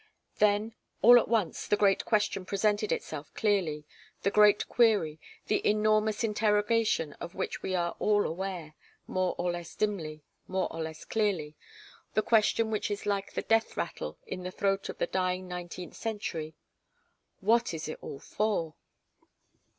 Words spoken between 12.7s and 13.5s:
which is like the